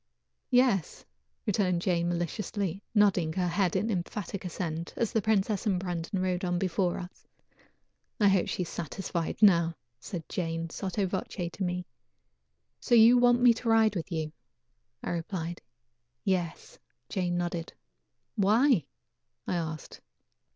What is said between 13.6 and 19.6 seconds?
ride with you?" I replied. "Yes," nodded Jane. "Why?" I